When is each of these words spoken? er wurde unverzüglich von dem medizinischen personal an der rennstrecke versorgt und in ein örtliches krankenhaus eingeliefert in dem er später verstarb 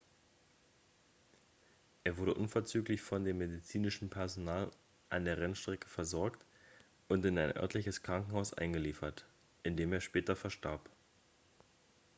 er 2.03 2.17
wurde 2.17 2.33
unverzüglich 2.33 3.03
von 3.03 3.23
dem 3.23 3.37
medizinischen 3.37 4.09
personal 4.09 4.71
an 5.11 5.25
der 5.25 5.37
rennstrecke 5.37 5.87
versorgt 5.87 6.43
und 7.07 7.23
in 7.23 7.37
ein 7.37 7.55
örtliches 7.55 8.01
krankenhaus 8.01 8.51
eingeliefert 8.55 9.27
in 9.61 9.77
dem 9.77 9.93
er 9.93 10.01
später 10.01 10.35
verstarb 10.35 10.89